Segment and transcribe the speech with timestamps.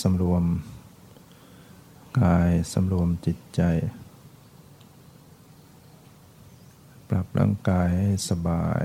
[0.00, 0.44] สำรวม
[2.20, 3.62] กายสำรวมจิตใจ
[7.08, 8.84] ปรับร่างกายให้สบาย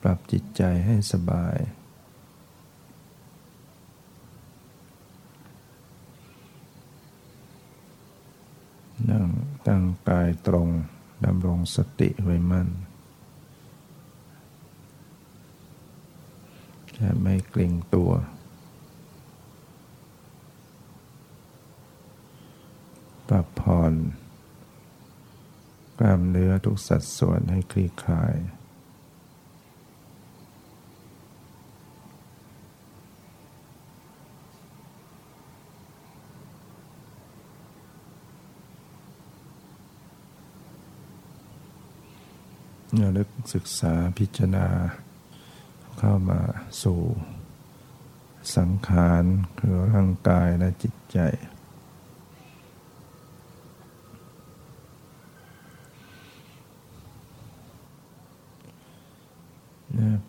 [0.00, 1.56] ปรับจิตใจให้สบาย
[9.10, 9.28] นั่ง
[9.66, 10.68] ตั้งกายตรง
[11.24, 12.68] ดำรงสติไว้มั่น
[16.98, 18.10] จะไม่เกรงตัว
[23.28, 23.92] ปรับผ่อน
[25.98, 28.36] กล้ามเนื้อทุกสัดส่วนให้คลี่คลาย
[42.98, 44.66] เราลึกศึกษาพิจารณา
[46.06, 46.42] เข้ามา
[46.82, 47.02] สู่
[48.56, 49.24] สังขาร
[49.58, 51.18] คือร่างกายและจิตใจ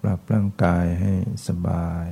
[0.02, 1.14] ปรับร่างกายให้
[1.48, 2.08] สบาย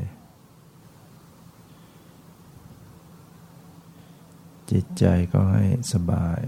[4.71, 6.39] จิตใจก็ให้สบาย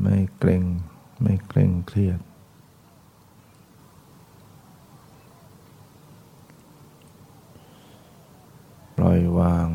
[0.00, 0.64] ไม่เกรง
[1.22, 2.20] ไม่เกรงเครียด
[8.96, 9.68] ปล่อยวาง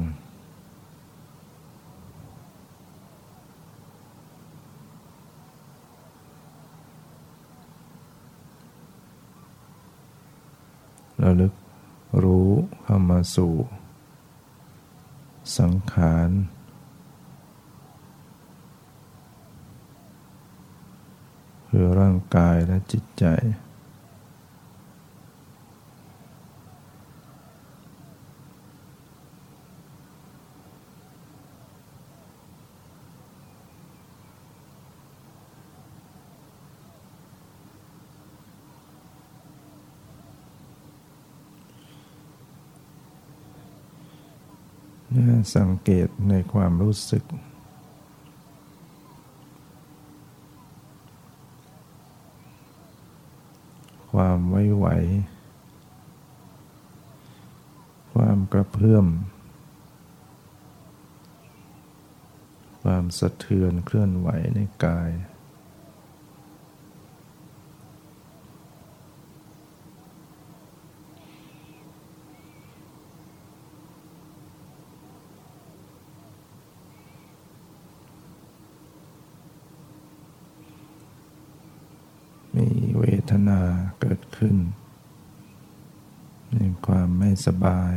[11.23, 11.54] ระลึก
[12.23, 12.50] รู้
[12.83, 13.54] เข้ามาสู่
[15.58, 16.30] สังขาร
[21.67, 23.26] คือร่างกายและจิตใจ
[45.56, 47.23] สังเกตในความรู้สึก
[54.14, 54.88] ความไว้ไหว
[58.14, 59.08] ความกระ เพื่ม
[62.84, 65.12] ความสะเทือนเคลื่อนไหวในกาย
[82.56, 82.68] มี
[83.00, 83.62] เวทนา
[84.00, 84.58] เกิดขึ้น
[86.54, 87.95] ในความไม่สบาย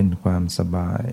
[0.00, 1.04] เป็นความสบาย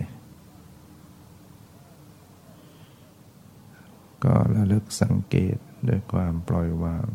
[4.24, 7.08] ก็ระลึกสังเกตด้วยความปล่อยวาง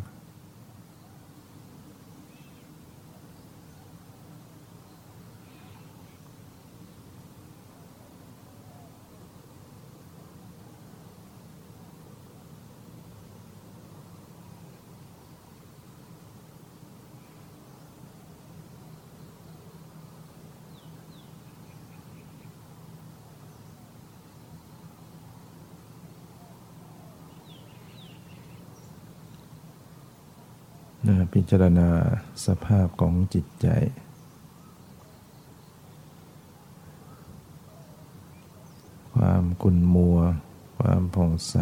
[31.32, 31.90] พิจารณา
[32.46, 33.68] สภาพของจิตใจ
[39.14, 40.18] ความกุนมัว
[40.78, 41.56] ความผ่องใส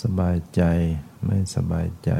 [0.00, 0.62] สบายใจ
[1.24, 2.10] ไม่สบายใจ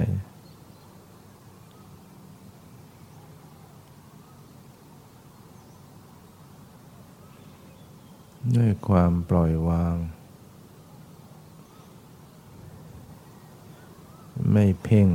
[8.56, 9.96] ด้วยความปล่อยวาง
[14.52, 15.08] ไม่เพ่ง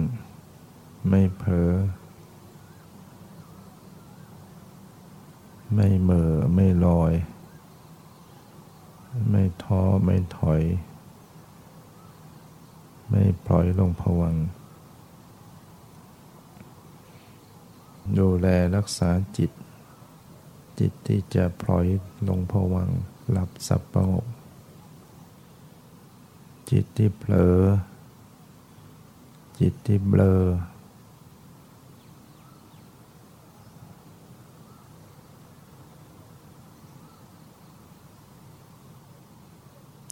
[1.09, 1.71] ไม่เผลอ
[5.73, 7.13] ไม่เมื่อไม่ลอย
[9.29, 10.61] ไม่ท้อไม่ถอย
[13.09, 14.35] ไม่ปล่อยลงผวัง
[18.17, 19.51] ดูแลรักษาจิต
[20.79, 21.85] จิตที่จะปล่อย
[22.27, 22.89] ลงผวัง
[23.31, 24.25] หลับสับประงก
[26.69, 27.59] จิตที่เผลอ
[29.65, 30.33] จิตที่เบลอ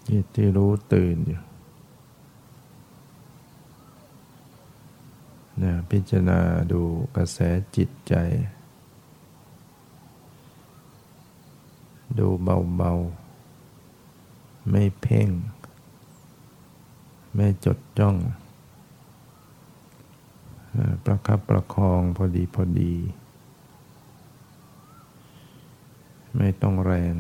[0.10, 1.42] จิตที่รู้ตื่นอยู่
[5.62, 6.40] นะพิจารณา
[6.72, 6.82] ดู
[7.16, 7.40] กระแส
[7.76, 8.14] จิตใจ
[12.18, 15.30] ดูเบาๆ ไม่เพ่ง
[17.36, 18.18] ไม่จดจ้อง
[21.06, 22.94] ประคับประคองพอดีพอดี
[26.38, 27.16] ไม่ต้องแรง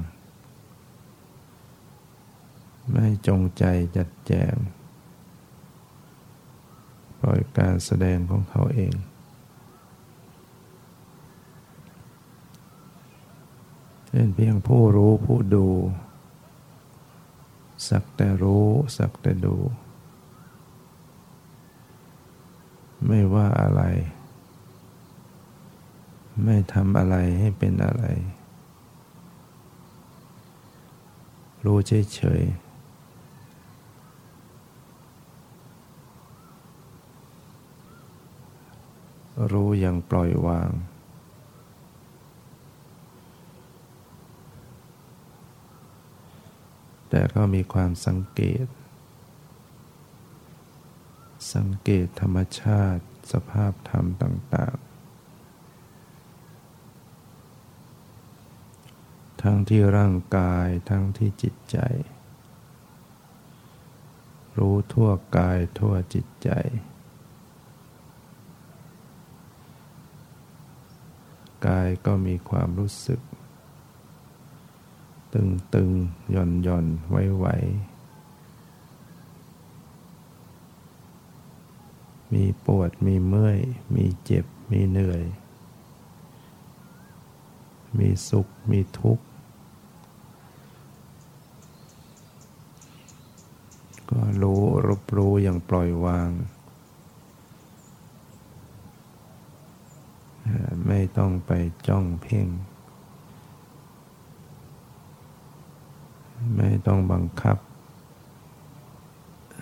[2.91, 3.63] ไม่จงใจ
[3.97, 4.55] จัดแจง
[7.19, 8.93] ปล่อยการแสดงของเขาเอง
[14.09, 15.67] เป็นเพียงผู้รู้ผู้ดู
[17.87, 19.55] สักแต่รู้ สักแต่ดู
[23.07, 23.81] ไม่ว่าอะไร
[26.43, 28.03] ไม่ทำอะไรให้เป็นอะไร
[31.65, 32.71] รู้เฉยๆ
[39.51, 40.71] รู้อย่างปล่อยวาง
[47.09, 48.65] แต่ก็มีความสังเกต
[51.53, 54.91] สังเกตธรรมชาติสภาพธรรมต่าง ๆ
[59.41, 61.77] ทั้งที่ร่างกายทั้งที่จิตใจ
[64.57, 66.49] รู้ทั่วกายทั่วจิตใจ
[71.67, 73.21] กายก็มีความรู้สึก
[75.33, 75.89] ตึงตึง
[76.31, 77.45] หย่อนหย่อนไว้ไหว
[82.33, 83.59] มีปวด มีเมื่อย
[83.95, 85.23] มีเจ็บ มีเหนื่อย
[87.97, 89.25] มีสุข มีทุกข์
[94.09, 96.29] ก็รู้รับรู้อย่างปล่อยวาง
[100.87, 101.51] ไม่ต้องไป
[101.87, 102.47] จ้องเพ่ง
[106.55, 107.57] ไม่ต้องบังคับ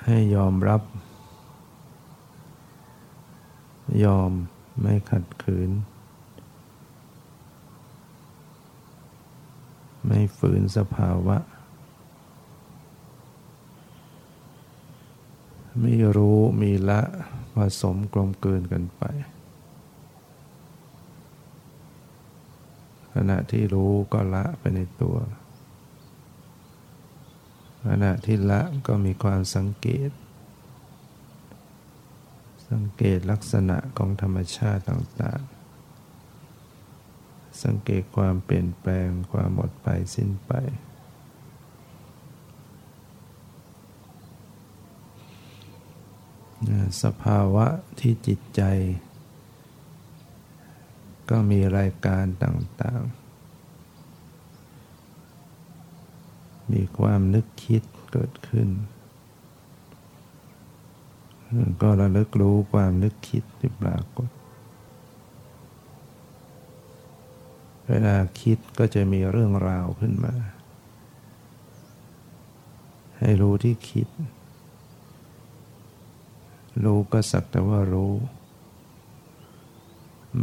[0.06, 0.82] ให้ยอมรับ
[4.04, 4.32] ยอม
[4.82, 5.72] ไม่ขัดขืน
[10.06, 11.38] ไม่ฝืนสภาวะ
[15.82, 17.02] ไม่รู้มีละ
[17.56, 19.04] ผสมกลมเกินกันไป
[23.14, 25.18] ขณะที่รู้ก็ละไปในตัว
[27.88, 30.10] ขณะที่ละก็มีความสังเกต
[32.70, 40.52] สังเกตลักษณะของธรรมชาติต่างๆ สังเกตความเปลี่ยนแปลงความหมดไปสิ้นไป
[47.04, 47.68] สภาวะ
[48.00, 48.62] ที่จิตใจ
[51.30, 53.20] ก็มีรายการต่างๆ
[56.72, 58.70] มีความนึกคิดเกิดขึ้น
[61.82, 64.30] ก็ระลึกรู้ความนึกคิดที่ปรากฏ
[67.88, 70.34] เวลาคิดก็จะมีเรื่องราวขึ้นมา
[73.18, 74.08] ให้รู้ที่คิด
[76.84, 78.14] รู้ก็สักแต่ว่ารู้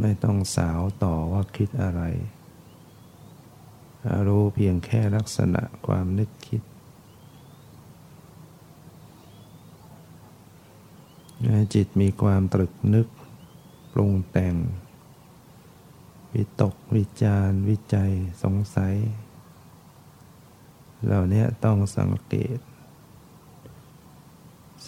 [0.01, 2.03] ไม่ต้องสาวต่อว่าคิดอะไร
[4.27, 6.63] รู้เพียงแค่ลักษณะความนึกคิด
[11.75, 13.07] จิตมีความตรึกนึก
[13.93, 14.55] ปรุงแต่ง
[16.35, 18.13] วิตก วิจารวิจัย
[18.43, 18.95] สงสัย
[21.05, 22.59] เหล่านี้ต้องสังเกต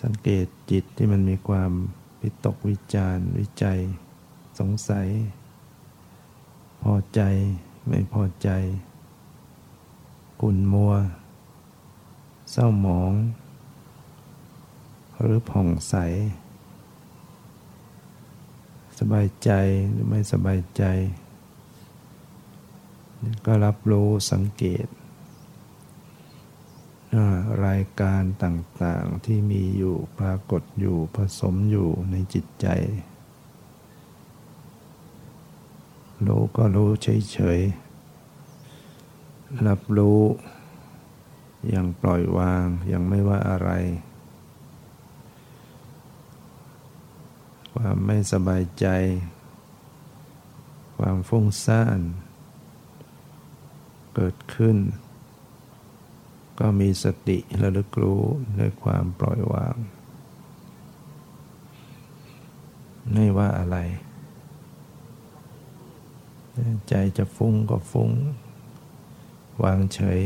[0.00, 1.73] สังเกตจิตที่มันมีความ
[2.23, 3.81] วิตกวิจารวิจัย
[4.59, 5.09] สงสัย
[6.83, 7.21] พอใจ
[7.88, 8.49] ไม่พอใจ
[10.40, 10.93] กุ่นมัว
[12.50, 13.12] เศร้าหมอง
[15.20, 15.94] หรือผ่องใส
[18.98, 19.50] สบายใจ
[19.90, 20.84] หรือไม่สบายใจ
[23.46, 24.87] ก็รับรู้สังเกต
[27.66, 32.66] รายการต่างๆที่มีอยู่ปรากฏอยู่ผสมอยู่ในจิตใจ
[36.26, 40.20] รู้ก็รู้เฉยๆ รับรู้
[41.68, 43.70] อย่างปล่อยวางยังไม่ว่าอะไร
[47.82, 48.87] ความไม่สบายใจ
[50.99, 52.00] ความฟุ้งซ่าน
[54.14, 54.76] เกิดขึ้น
[56.58, 58.23] ก็มีสติระลึกรู้
[58.58, 59.76] ด้วยความปล่อยวาง
[63.12, 63.76] ไม่ว่าอะไร
[66.88, 68.11] ใจจะฟุ้งก็ฟุ้ง
[69.62, 70.20] วางเฉย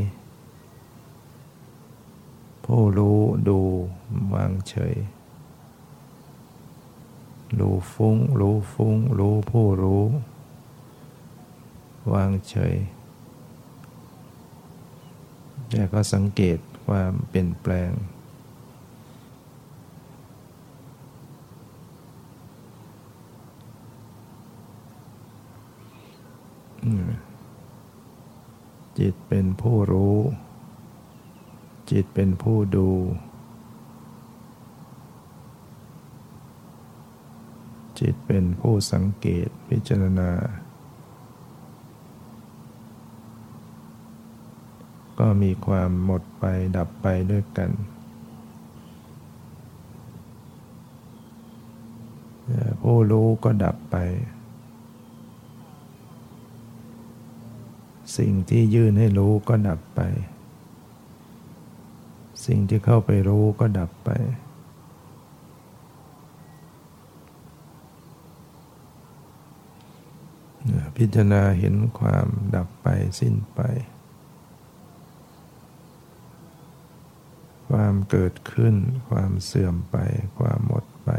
[2.64, 3.60] ผู้รู้ดู
[4.34, 4.94] วางเฉย
[7.58, 10.04] รู้ฟุ้ง รู้ฟุ้ง รู้ผู้รู้
[12.12, 12.74] วางเฉย
[15.70, 17.92] แต่ก็สังเกตความเปลี่ยนแปลง
[28.98, 30.18] จิตเป็นผู้รู้
[31.90, 32.90] จิตเป็นผู้ดู
[38.02, 40.30] จิตเป็นผู้สังเกตพิจารณา
[45.18, 46.44] ก็มีความหมดไป
[46.76, 47.70] ดับไปด้วยกัน
[52.82, 53.96] ผู้รู้ก็ดับไป
[58.16, 60.00] สิ่งที่ยื่นให้รู้ก็ดับไป
[62.46, 64.10] สิ่งที่เข้าไปรู้ก็ดับไป
[71.04, 72.86] พิจารณาเห็นความดับไป
[73.20, 73.60] สิ้นไป
[77.68, 78.74] ความเกิดขึ้น
[79.08, 79.96] ความเสื่อมไป
[80.38, 81.10] ความหมดไป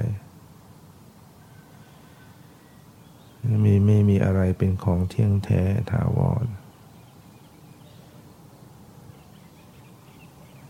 [3.64, 5.62] มีไม่มีอะไรเป็นของเที่ยงแท้
[5.92, 6.46] ถาวร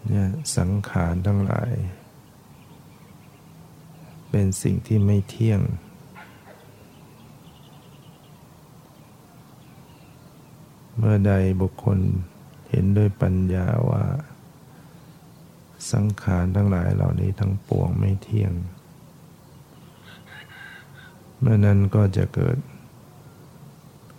[0.07, 0.27] เนี่ย
[0.57, 1.71] สังขารทั้งหลาย
[4.29, 11.99] เป็นสิ่งที่ไม่เที่ยง เมื่อใดบุคคล
[12.69, 14.03] เห็นด้วยปัญญาว่า
[15.91, 18.53] สังขารทั้งหลายเหล่านี้ทั้งปวงไม่เที่ยง
[21.39, 22.57] เมื่อนั้นก็จะเกิด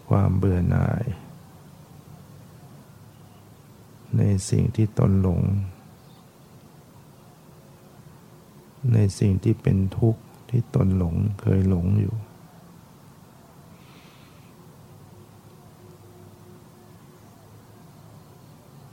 [0.09, 1.05] ความเบื่อหน่าย
[4.17, 5.41] ในสิ่งที่ตนหลง
[8.93, 12.15] ในสิ่งที่เป็นทุกข์ที่ตนหลงเคยหลงอยู่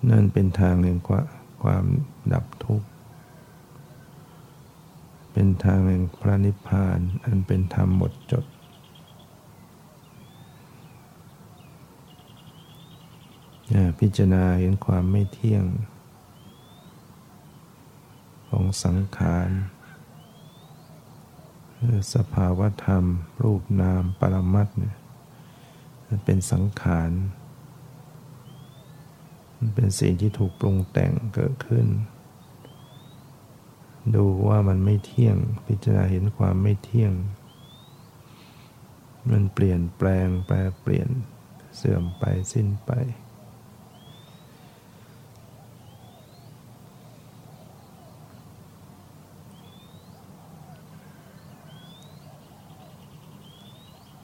[0.09, 0.99] นั่นเป็นทางแห่ง
[1.63, 1.85] ความ
[2.33, 2.87] ดับทุกข์
[5.33, 8.45] เป็นทางแห่งพระนิพพาน อันเป็นธรรมหมดจด
[13.99, 15.65] พิจารณาเห็นความไม่เที่ยง
[18.49, 19.49] ของสังขาร
[22.13, 23.03] สภาวธรรม
[23.43, 24.95] รูปนาม ปรมัตเนี่ย
[26.25, 27.09] เป็นสังขาร
[29.75, 31.87] เป็นสิ่งที่ถูกปรุงแต่งเกิดขึ้น
[34.15, 37.13] ดูว่ามันไม่เที่ยง พิจารณาเห็นความไม่เที่ยง
[39.29, 41.09] มันเปลี่ยนแปลงแปลเปลี่ยน
[41.75, 42.91] เสื่อมไปสิ้นไป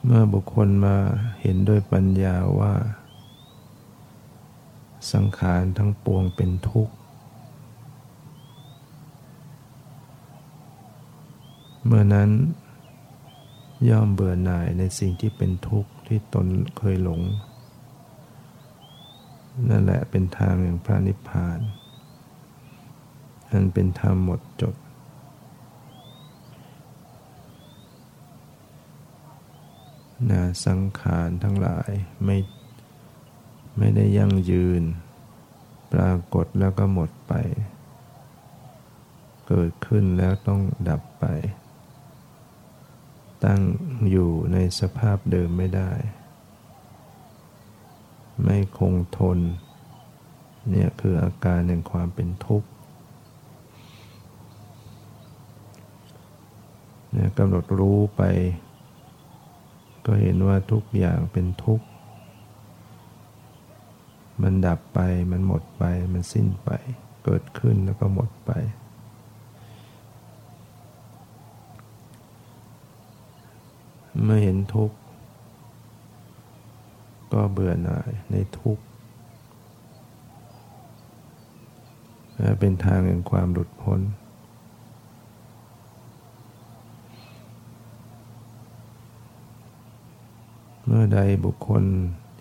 [0.04, 0.96] เมื่อบุคคลมา
[1.40, 2.74] เห็นด้วยปัญญาว่า
[5.12, 6.94] สังขารทั้งปวงเป็นทุกข์
[11.84, 12.30] เมื่อนั้น
[13.88, 17.22] ย่อมเบื่อหน่ายในสิ่งที่เป็นทุกข์ที่ตนเคยหลง
[19.68, 21.58] นั่นแหละเป็นทางแห่งพระนิพพาน
[23.50, 24.74] อันเป็นธรรมหมดจด
[30.30, 31.90] นาสังขารทั้งหลาย
[32.24, 32.36] ไม่
[33.78, 34.82] ไม่ได้ยั่งยืน
[35.92, 37.32] ปรากฏแล้วก็หมดไป
[39.48, 41.24] เกิดขึ้นแล้วต้องดับไป
[43.44, 43.60] ตั้ง
[44.10, 45.92] อยู่ในสภาพเดิมไม่ได้
[48.42, 49.38] ไม่คงทน
[50.70, 52.68] เนี่ยคืออาการแห่งความเป็นทุกข์
[57.12, 58.22] เนี่ยกำหนดรู้ไป
[60.06, 61.87] ก็เห็นว่าทุกอย่างเป็นทุกข์
[64.42, 66.70] มันดับไป มันหมดไป มันสิ้นไป
[67.24, 68.50] เกิดขึ้นแล้วก็หมดไป
[74.22, 74.96] เมื่อเห็นทุกข์
[77.32, 78.84] ก็เบื่อหน่ายในทุกข์
[82.60, 84.00] เป็นทางแห่งความหลุดพ้น
[90.84, 91.84] เมื่อใดบุคคล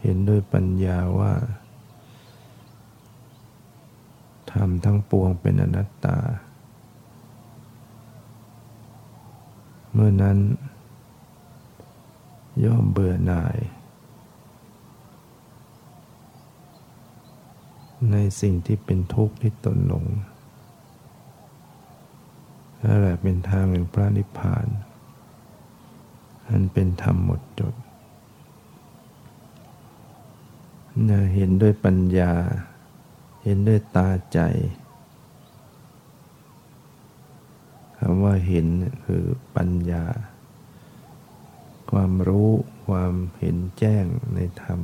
[0.02, 1.34] เห็นด้วยปัญญาว่า
[4.52, 6.18] ธรรมทั้งปวงเป็นอนัตตา
[9.94, 10.38] เมื่อนั้น
[12.66, 13.58] ย่อมเบื่อหน่าย
[18.12, 20.06] ในสิ่งที่เป็นทุกข์ที่ตนหลง
[22.84, 24.68] นั่นแหละเป็นทางแห่งพระนิพพาน
[26.48, 27.74] อันเป็นธรรมหมดจด
[31.36, 32.34] เห็นด้วยปัญญา
[33.50, 34.40] เห็นด้วยตาใจ
[37.98, 38.68] คำว่าเห็น
[39.06, 39.24] คือ
[39.56, 40.06] ปัญญา
[41.92, 42.50] ความรู้
[42.88, 44.82] ความเห็นแจ้งในธรรม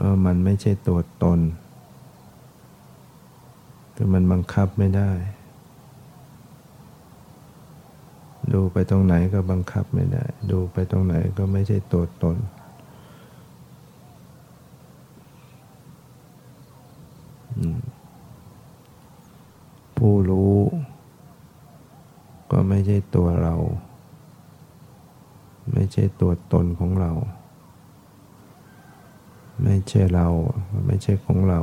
[0.00, 1.40] ว่ามันไม่ใช่ตัวตน
[3.94, 5.12] คือมันบังคับไม่ได้
[8.52, 12.36] ดูไปตรงไหนก็บังคับไม่ได้ ดูไปตรงไหนก็ไม่ใช่ตัวตน
[20.08, 20.58] ผู้รู้
[22.50, 23.54] ก็ไม่ใช่ตัวเรา
[25.72, 27.12] ไม่ใช่ตัวตนของเรา
[29.62, 30.28] ไม่ใช่เรา
[30.86, 31.60] ไม่ใช่ของเรา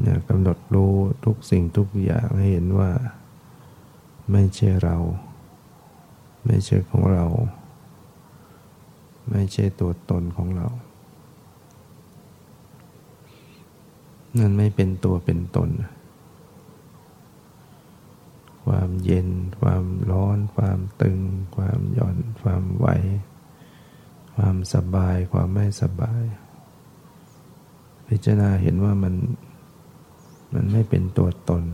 [0.00, 0.94] เนี่ยกำหนดรู้
[1.24, 2.90] ทุกสิ่งทุกอย่างให้เห็นว่า
[4.32, 4.96] ไม่ใช่เรา
[6.46, 7.26] ไม่ใช่ของเรา
[9.30, 10.68] ไม่ใช่ตัวตนของเรา
[14.38, 15.70] นั่นไม่เป็นตัวเป็นตน
[18.66, 19.28] ความเย็น
[19.60, 21.18] ความร้อน ความตึง
[21.56, 22.86] ความหย่อน ความไหว
[24.34, 26.22] ความสบาย ความไม่สบาย
[28.08, 29.14] พิจารณาเห็นว่ามัน
[30.54, 31.64] มันไม่เป็นตัวตน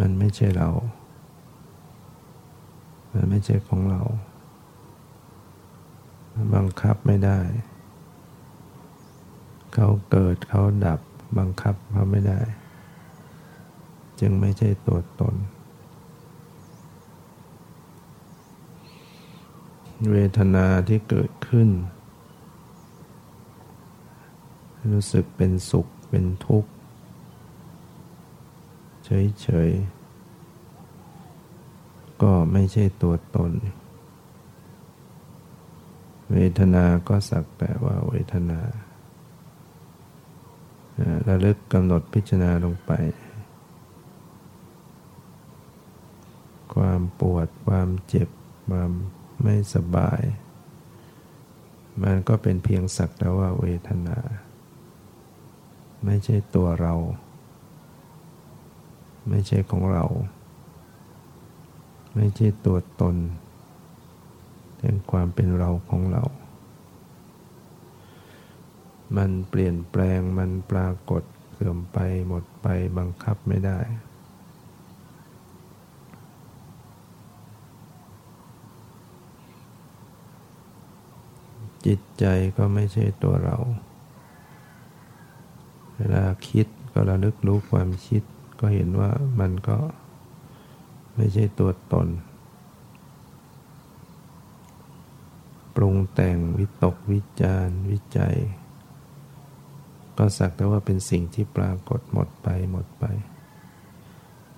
[0.00, 0.70] มันไม่ใช่เรา
[3.12, 4.02] มันไม่ใช่ของเรา
[6.54, 7.38] บังคับไม่ได้
[9.74, 11.00] เขาเกิดเขาดับ
[11.38, 12.40] บังคับเขาไม่ได้
[14.20, 15.34] จึงไม่ใช่ตัวตน
[20.10, 21.68] เวทนาที่เกิดขึ้น
[24.92, 26.70] รู้สึกเป็นสุขเป็นทุกข์
[29.04, 33.52] เฉยๆ ก็ไม่ใช่ตัวตน
[36.32, 38.60] เวทนาก็สักแต่ว่าเวทนา
[41.28, 42.92] ระลึกกำหนดพิจารณาลงไป
[46.74, 48.28] ความปวด ความเจ็บ
[48.68, 48.90] ความ
[49.42, 50.22] ไม่สบาย
[52.02, 54.18] มันก็เป็นเพียงสักแต่ว่าเวทนา
[56.04, 56.94] ไม่ใช่ตัวเรา
[59.28, 60.04] ไม่ใช่ของเรา
[62.14, 63.16] ไม่ใช่ตัวตน
[64.78, 66.22] เป็นความเป็นเราของเรา
[69.16, 72.66] มันเปลี่ยนแปลงมันปรากฏเสื่อมไปหมดไป
[72.98, 73.78] บังคับไม่ได้
[81.86, 82.24] จิตใจ
[82.56, 83.56] ก็ไม่ใช่ตัวเรา
[85.96, 88.22] เวลาคิดก็ระลึกรู้ความคิด
[88.60, 89.78] ก็เห็นว่ามันก็
[91.16, 92.08] ไม่ใช่ตัวตน
[95.74, 98.36] ปรุงแต่งวิตกวิจารวิจัย
[100.18, 103.04] ก็สักแต่ว่าเป็นสิ่งที่ปรากฏหมดไปหมดไป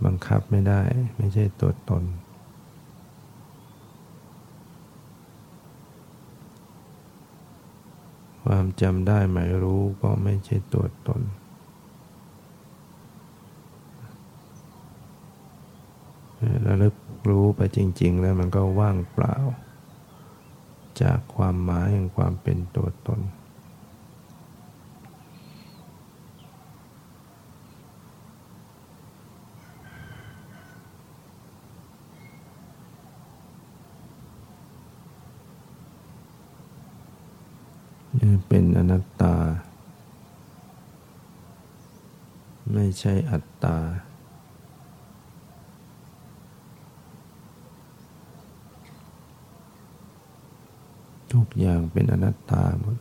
[0.05, 0.83] บังคับไม่ได้
[1.16, 2.05] ไม่ใช่ตัวตน
[8.45, 11.23] ความจำได้หมายรู้ก็ไม่ใช่ตัวตน
[16.66, 16.95] ระลึก
[17.29, 19.35] รู้ไปจริง ๆ แล้วมันก็ว่างเปล่า
[21.03, 23.21] จากความหมายแห่งความเป็นตัวตน
[38.49, 39.37] เป็นอนัตตา
[42.73, 43.77] ไม่ใช่อัตตา
[51.33, 52.97] ทุกอย่างเป็นอนัตตาหมด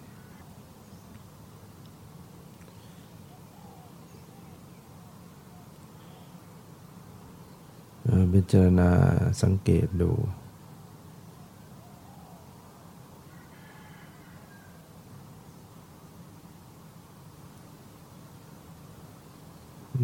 [8.33, 8.89] พิจารณา
[9.41, 10.11] สังเกตดู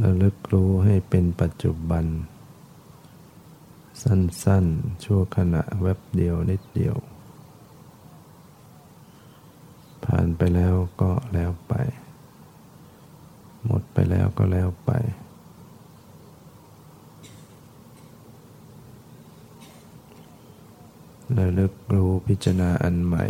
[0.03, 2.05] ระลึกรู้ให้เป็นปัจจุ บัน
[4.01, 6.95] สั้นๆ ชั่วขณะแวบเดียวนิดเดียว
[10.05, 11.73] ผ่านไปแล้วก็แล้วไป
[13.65, 14.91] หมดไปแล้วก็แล้วไป
[21.37, 23.25] ระลึกรู้พิจารณาอันใหม่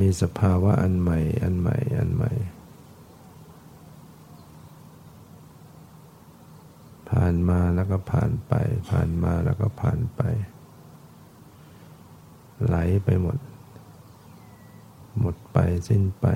[0.00, 2.32] มีสภาวะอันใหม่ อันใหม่ อันใหม่
[7.08, 8.52] ผ่านมาแล้ว ก็ผ่านไป
[8.90, 10.22] ผ่านมาแล้วก็ผ่านไป
[12.64, 13.38] ไหลไปหมด
[15.20, 16.26] หมดไปสิ้นไป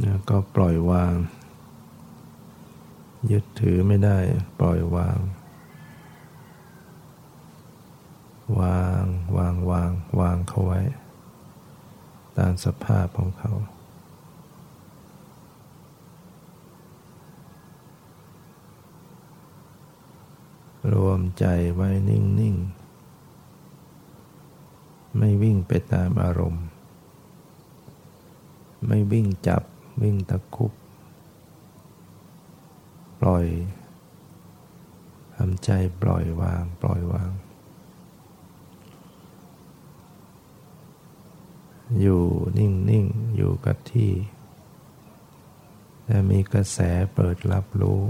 [0.00, 1.14] แล้วก็ปล่อยวาง
[3.30, 4.18] ยึดถือไม่ได้
[4.60, 5.18] ปล่อยวาง
[8.60, 9.04] วาง
[9.36, 9.90] วาง วาง
[10.20, 10.80] วางเขาไว้
[12.38, 13.52] ตามสภาพของเขา
[20.94, 22.56] รวมใจไว้นิ่งนิ่ง
[25.16, 26.64] ไม่วิ่งไปตามอารมณ์
[28.86, 29.62] ไม่วิ่งจับ
[30.02, 30.72] วิ่งตะคุบ
[33.20, 33.46] ปล่อย
[35.34, 35.70] ทำใจ
[36.02, 37.30] ปล่อยวาง ปล่อยวาง
[42.00, 42.22] อยู่
[42.58, 44.12] นิ่งนิ่งอยู่กับที่
[46.04, 46.78] แต่มีกระแส
[47.14, 48.00] เปิดรับรู้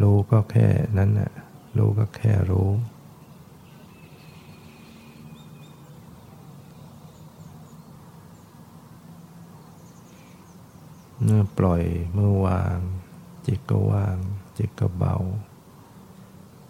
[0.00, 1.32] รู้ก็แค่นั้นน่ะ
[1.78, 2.68] รู้ก็แค่รู้
[11.22, 11.82] เมื่อปล่อย
[12.14, 12.78] เมื่อวาง
[13.46, 14.16] จิตก็ว่าง
[14.58, 15.16] จิตก็เบา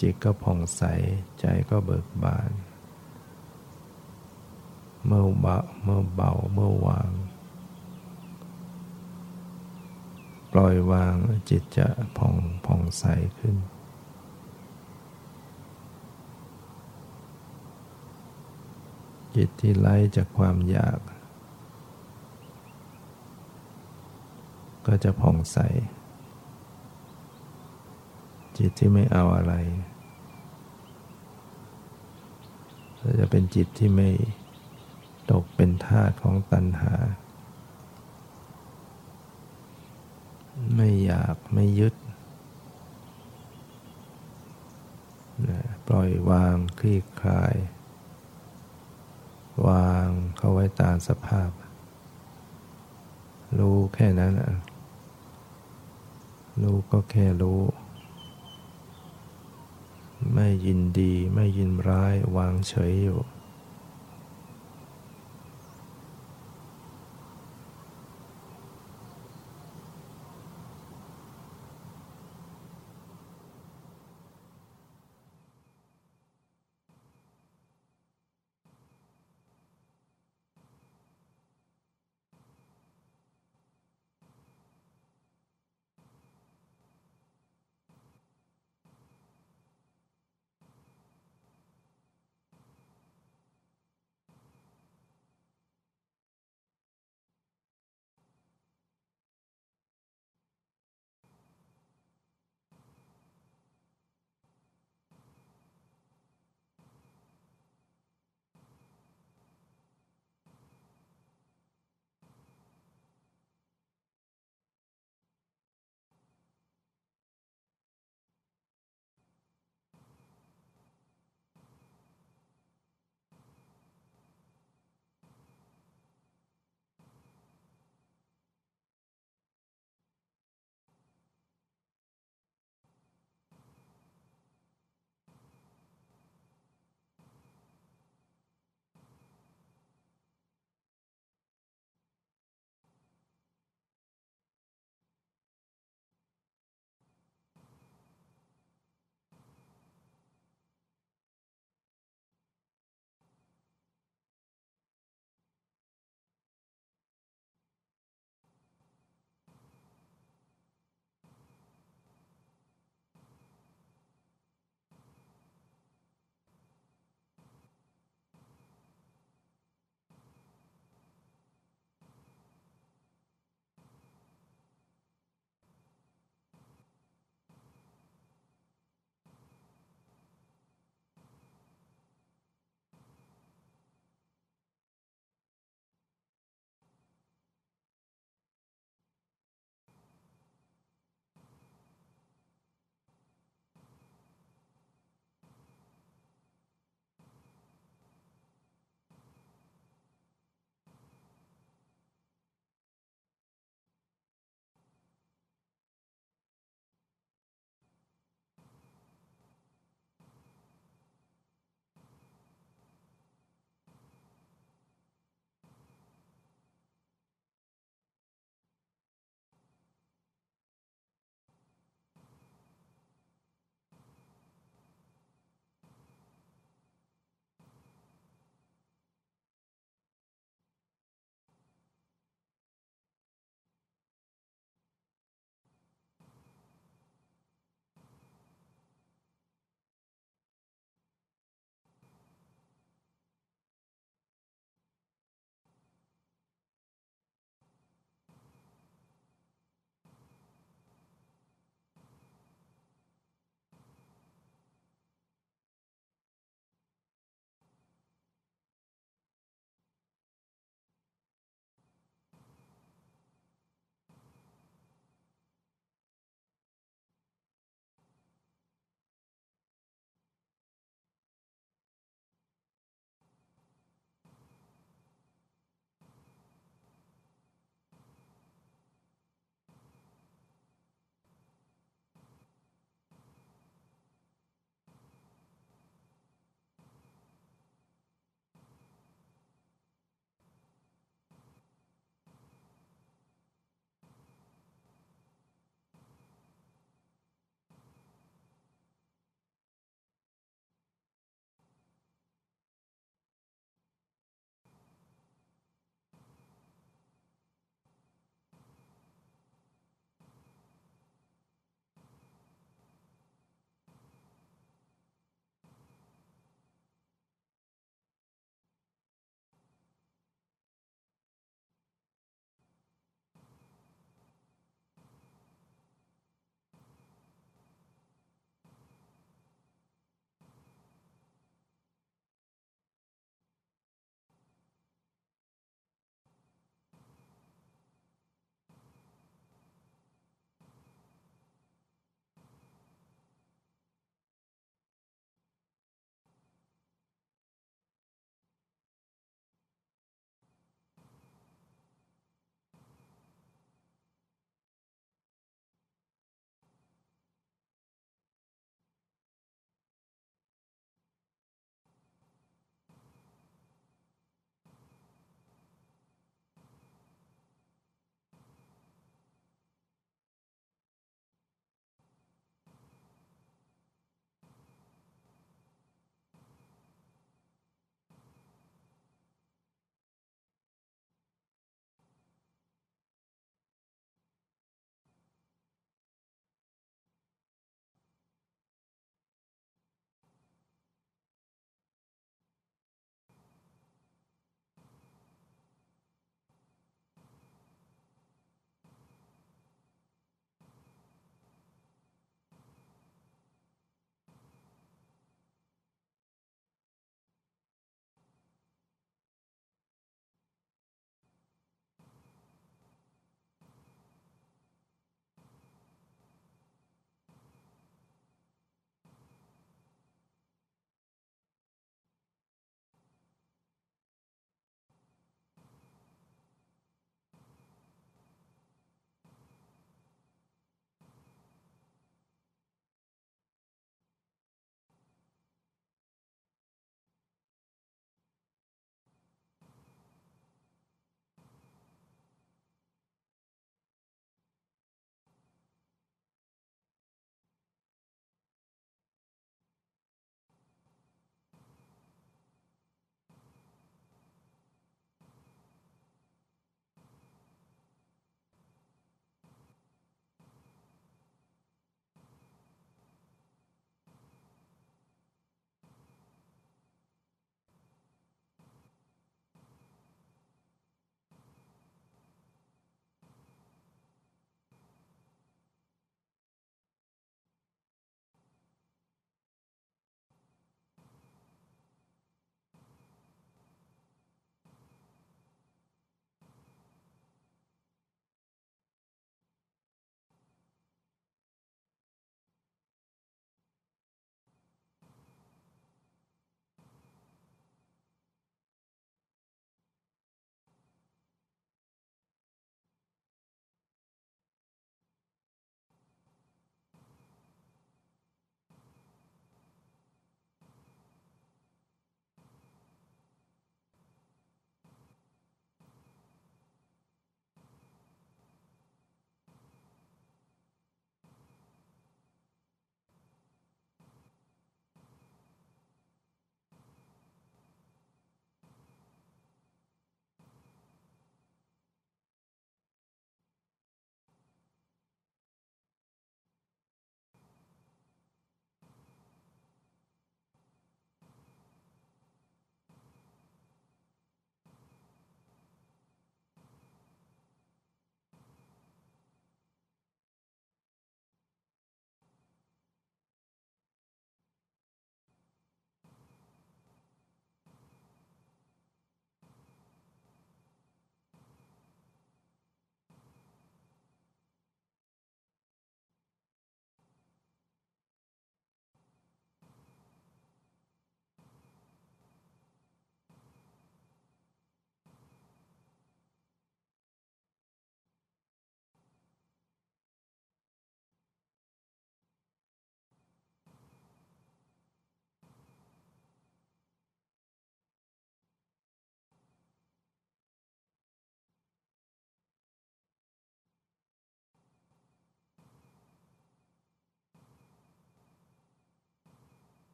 [0.00, 0.82] จิตก็ผ่องใส
[1.40, 2.50] ใจก็เบิกบาน
[5.06, 7.10] เมื่อเบาเมื่อเบาเมื่อวาง
[10.56, 11.16] ปล่อยวาง
[11.50, 11.88] จิตจะ
[12.18, 12.34] ผ่อง
[12.66, 13.04] ผ่องใส
[13.38, 13.56] ขึ้น
[19.36, 20.98] จิตที่ไล่จากความอยาก
[24.86, 25.58] ก็จะผ่องใส
[28.58, 29.54] จิตที่ไม่เอาอะไร
[33.20, 34.10] จะเป็นจิตที่ไม่
[35.30, 36.94] ตกเป็นทาสของตัณหา
[40.76, 41.94] ไม่อยาก ไม่ยึด
[45.86, 47.56] ปล่อยวางคลี่คลาย
[49.66, 51.50] วางเข้าไว้ตามสภาพ
[53.58, 54.54] รู้แค่นั้นนะ
[56.62, 57.60] รู้ก็แค่รู้
[60.34, 63.20] ไม่ยินดีไม่ยินร้ายวางเฉยอยู่